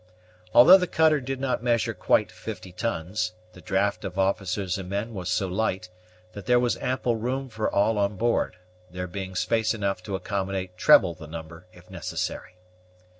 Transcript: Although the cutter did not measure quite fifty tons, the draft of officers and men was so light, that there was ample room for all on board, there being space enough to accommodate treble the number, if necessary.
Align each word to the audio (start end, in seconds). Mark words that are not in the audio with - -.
Although 0.51 0.79
the 0.79 0.87
cutter 0.87 1.21
did 1.21 1.39
not 1.39 1.61
measure 1.61 1.93
quite 1.93 2.31
fifty 2.31 2.71
tons, 2.71 3.33
the 3.53 3.61
draft 3.61 4.03
of 4.03 4.17
officers 4.17 4.79
and 4.79 4.89
men 4.89 5.13
was 5.13 5.29
so 5.29 5.45
light, 5.47 5.89
that 6.33 6.47
there 6.47 6.59
was 6.59 6.75
ample 6.77 7.17
room 7.17 7.49
for 7.49 7.69
all 7.69 7.99
on 7.99 8.15
board, 8.15 8.57
there 8.89 9.05
being 9.05 9.35
space 9.35 9.75
enough 9.75 10.01
to 10.01 10.15
accommodate 10.15 10.75
treble 10.75 11.13
the 11.13 11.27
number, 11.27 11.67
if 11.71 11.87
necessary. 11.91 12.55